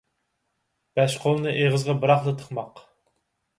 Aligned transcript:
بەش 1.01 1.17
قولنى 1.27 1.55
ئېغىزغا 1.59 1.97
بىراقلا 2.01 2.35
تىقماق 2.43 2.85